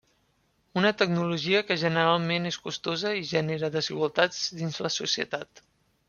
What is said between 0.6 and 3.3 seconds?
Una tecnologia que generalment és costosa i